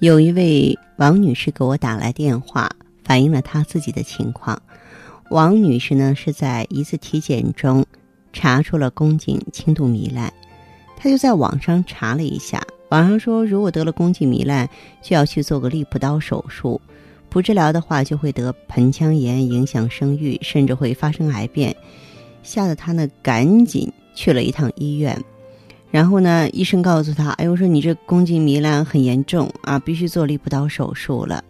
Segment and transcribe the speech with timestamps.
[0.00, 2.70] 有一位王女士给我打来电话，
[3.04, 4.60] 反映了她自己的情况。
[5.28, 7.84] 王女士呢是在一次体检中
[8.32, 10.32] 查出了宫颈轻度糜烂，
[10.96, 14.66] 她就在网上查了一下，网上说如果得了宫颈糜烂，
[15.02, 16.80] 就要去做个利普刀手术，
[17.28, 21.76] 不治疗的话就会得盆腔炎，影响生育，甚至会发生癌变，
[22.42, 25.22] 吓得她呢赶紧去了一趟医院。
[25.90, 31.42] 然后呢，医生告诉他：“哎，我说你这宫颈糜烂很严重啊，必须做利普刀手术了。”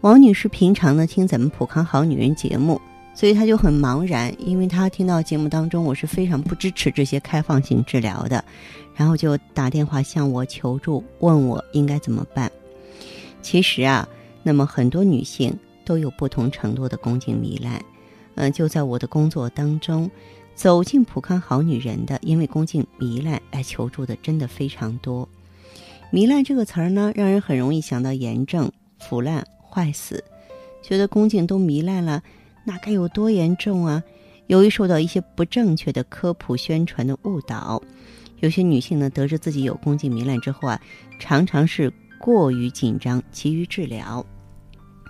[0.00, 2.80] 王女士平常呢听咱们普康好女人节目，
[3.14, 8.42] 所以她就很茫然，因为她听到节目当中我是非常不支持这些开放性治疗的，
[8.94, 12.50] 然后就打电话向我求助，问我应该怎么办。
[13.42, 14.08] 其实啊，
[14.42, 15.54] 那么很多女性
[15.84, 17.82] 都有不同程度的宫颈糜烂，
[18.36, 20.10] 嗯，就在我的工作当中。
[20.56, 25.28] 走进普康好女人的，因为宫颈糜烂来求助的真的非常多。
[26.10, 30.24] 糜烂这个词儿呢，让人很容易想到炎症、腐烂、坏死，
[30.82, 32.22] 觉得宫颈都糜烂了，
[32.64, 34.02] 那该有多严重啊？
[34.46, 37.82] 由于受到一些不正确的科普宣传的误导，
[38.40, 40.80] 有些女性呢得知自己有宫颈糜烂之后啊，
[41.20, 44.24] 常常是过于紧张，急于治疗。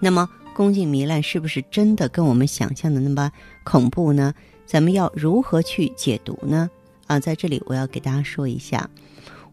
[0.00, 3.30] 那么，宫颈糜烂是不是真的跟我们想象的那么
[3.62, 4.34] 恐怖呢？
[4.66, 6.68] 咱们要如何去解读呢？
[7.06, 8.90] 啊，在这里我要给大家说一下，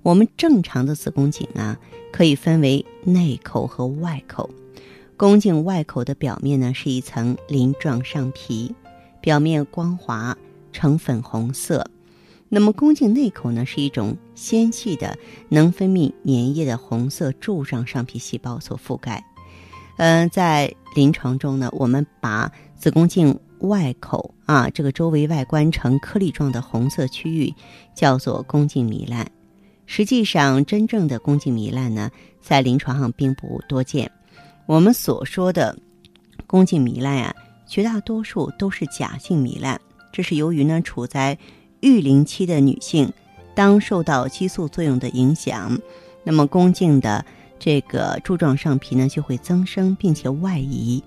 [0.02, 1.78] 我们正常的子宫颈啊，
[2.12, 4.50] 可以分为内口和外口。
[5.16, 8.74] 宫颈外口的表面呢是一层鳞状上皮，
[9.22, 10.36] 表面光滑
[10.72, 11.88] 呈粉红色。
[12.50, 15.16] 那么宫颈内口呢是一种纤细的
[15.48, 19.24] 能分泌粘液的红色柱状上皮细胞所覆盖。
[19.98, 23.40] 嗯，在临床中呢，我们把子宫颈。
[23.64, 27.54] 外口啊，这个周围外观呈颗粒状的红色区域
[27.96, 29.30] 叫做宫颈糜烂。
[29.86, 32.10] 实际上，真正的宫颈糜烂呢，
[32.42, 34.10] 在临床上并不多见。
[34.66, 35.78] 我们所说的
[36.48, 37.36] 宫颈糜烂啊，
[37.68, 39.80] 绝大多数都是假性糜烂。
[40.12, 41.38] 这是由于呢，处在
[41.82, 43.12] 育龄期的女性，
[43.56, 45.78] 当受到激素作用的影响，
[46.24, 47.26] 那么宫颈的
[47.60, 51.04] 这个柱状上皮呢，就会增生并且外移。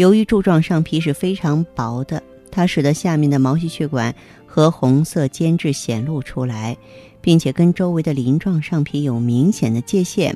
[0.00, 4.14] 由于柱状上皮是非常薄的，它使得下面的毛细血管
[4.46, 6.74] 和红色间质显露出来，
[7.20, 10.34] 并且跟周围的鳞状上皮有明显的界限，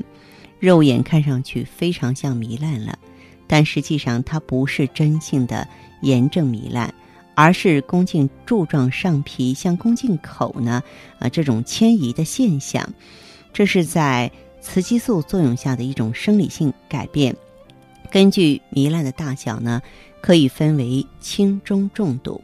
[0.58, 2.98] 肉眼看上去非常像糜烂了。
[3.46, 5.66] 但实际上它不是真性的
[6.02, 6.92] 炎症糜烂，
[7.34, 10.82] 而是宫颈柱状上皮向宫颈口呢，
[11.18, 12.86] 啊这种迁移的现象，
[13.50, 17.34] 这是在雌激素作用下的一种生理性改变。
[18.14, 19.82] 根据糜烂的大小呢，
[20.20, 22.40] 可以分为轻、中、重度。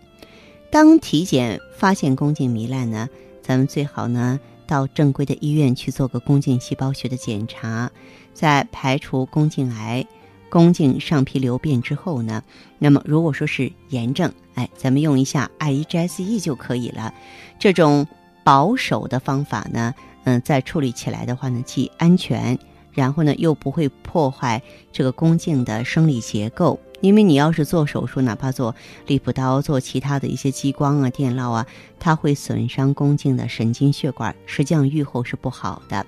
[0.69, 3.09] 当体检发现宫颈糜烂呢，
[3.41, 7.89] 咱们最好呢到正规的医院去做个宫颈细胞学的检查，
[8.35, 10.05] 在排除宫颈癌、
[10.49, 12.43] 宫颈上皮瘤变之后呢，
[12.81, 17.15] 那么如果说是炎症，哎，咱们用一下 IEGSE 就可以了。
[17.61, 18.05] 这种
[18.43, 19.95] 保守的方法呢，
[20.25, 22.59] 嗯，在处理起来的话呢，既安全。
[22.93, 28.75] 然后呢，又不会破坏这个宫颈的生理结构，因为你要是做手术，哪怕做
[29.07, 31.67] 利普刀、做其他的一些激光啊、电烙啊，
[31.99, 36.05] 它会损伤宫颈的神经血管，实际上愈后是不好的。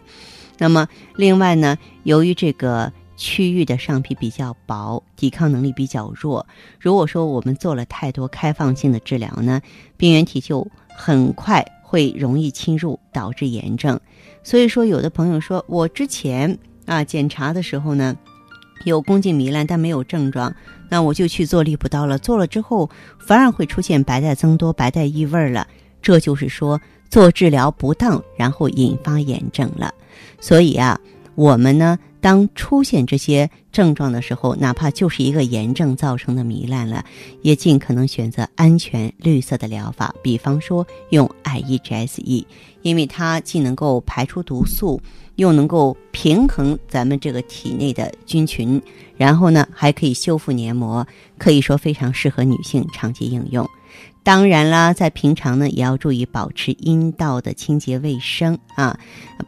[0.58, 6.46] 那么，另外呢，由于这个区域的上皮比较薄，抵抗能力比较弱，
[6.78, 9.62] 如果说我们做了太多开放性的治疗呢，
[9.96, 13.98] 病原体就很快会容易侵入，导致炎症。
[14.42, 16.58] 所以说，有的朋友说我之前。
[16.86, 18.16] 啊，检查的时候呢，
[18.84, 20.54] 有宫颈糜烂，但没有症状，
[20.90, 22.18] 那我就去做利普刀了。
[22.18, 25.66] 做了之后，反而会出现白带增多、白带异味了。
[26.00, 29.94] 这就是说做治疗不当，然后引发炎症了。
[30.40, 30.98] 所以啊，
[31.36, 37.04] 我们呢，当出现这些症状的时候，哪怕就是一个炎症造成的糜烂了，
[37.42, 42.46] 也尽可能选择安全绿色的疗法，比方说用 IEGSE，
[42.82, 45.00] 因为它既能够排出毒素，
[45.34, 48.80] 又能够平衡咱们这个体内的菌群，
[49.16, 51.04] 然后呢还可以修复黏膜，
[51.38, 53.68] 可以说非常适合女性长期应用。
[54.24, 58.96] 当然啦，在平常呢，也要注意保持阴道的清洁卫生啊，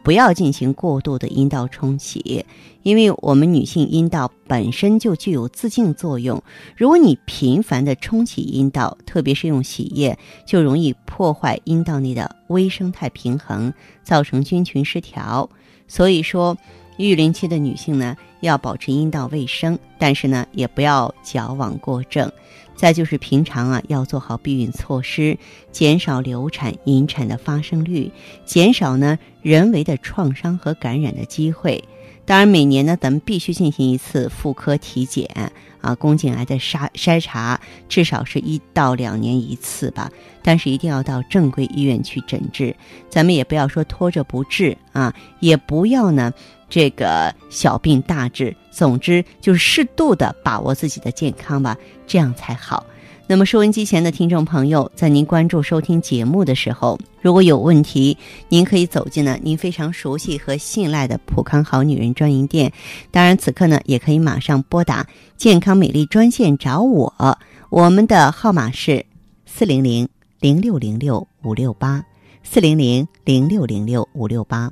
[0.03, 2.45] 不要进行过度的阴道冲洗，
[2.83, 6.43] 因为我们女性阴道本身就具有自净作用。
[6.75, 13.73] 如果你频繁的冲洗阴道，特别是用洗液，就容易破坏阴道内的微生态平衡，
[14.03, 15.49] 造成菌群失调。
[15.87, 16.57] 所以说，
[16.97, 22.29] 育龄期的女性呢，要保持阴道卫生，但是呢，也不要矫枉过正。
[22.75, 25.37] 再就是平常啊，要做好避孕措施，
[25.71, 28.11] 减少流产、引产的发生率，
[28.45, 31.83] 减少呢人为的创伤和感染的机会。
[32.25, 35.51] 当然，每年呢，咱们必须进行一次妇科体检
[35.85, 40.09] 啊，宫颈癌的筛筛查，至少是一到两年一次吧。
[40.41, 42.75] 但是一定要到正规医院去诊治，
[43.07, 46.33] 咱们也不要说拖着不治啊，也不要呢
[46.67, 48.55] 这个小病大治。
[48.71, 51.77] 总之就是适度的把握自己的健康吧，
[52.07, 52.83] 这样才好。
[53.27, 58.15] 那么收音机前的听众朋友，在您关注收听节目的时候，如果有问题，
[58.49, 62.71] 您可以走进呢您非常熟悉和信赖的普康好女人专营店。
[63.09, 65.07] 当然，此刻呢也可以马上拨打
[65.37, 67.39] 健康美丽专线找我，
[67.71, 69.03] 我们的号码是
[69.47, 70.07] 四零零
[70.39, 72.05] 零六零六五六八
[72.43, 74.71] 四零零零六零六五六八。